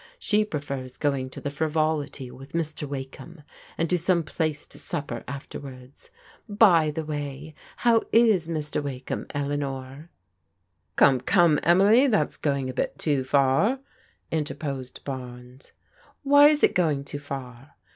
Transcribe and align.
She 0.17 0.43
prefers 0.43 0.97
going 0.97 1.29
to 1.29 1.39
the 1.39 1.51
Frivolity 1.51 2.31
with 2.31 2.53
Mr. 2.53 2.89
Wakeham, 2.89 3.43
and 3.77 3.87
to 3.91 3.99
some 3.99 4.23
place 4.23 4.65
to 4.65 4.79
supper 4.79 5.23
afterwards. 5.27 6.09
By 6.49 6.89
the 6.89 7.05
way, 7.05 7.53
how 7.77 8.01
is 8.11 8.47
Mr. 8.47 8.81
Wakeham, 8.83 9.27
Eleanor? 9.35 10.09
""Come, 10.95 11.21
come, 11.21 11.59
Emily, 11.61 12.07
that's 12.07 12.35
going 12.37 12.67
a 12.67 12.73
bit 12.73 12.97
too 12.97 13.23
far," 13.23 13.79
m 14.31 14.43
terposed 14.43 15.03
Barnes." 15.03 15.71
Why 16.23 16.47
is 16.47 16.63
it 16.63 16.73
going 16.73 17.03
too 17.03 17.19
far? 17.19 17.75